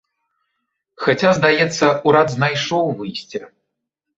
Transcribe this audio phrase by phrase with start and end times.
[1.03, 3.39] Хаця, здаецца, урад знайшоў выйсце.